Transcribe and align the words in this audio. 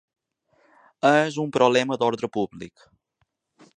És 1.09 1.37
un 1.43 1.53
problema 1.57 1.99
d’ordre 2.05 2.31
públic. 2.39 2.87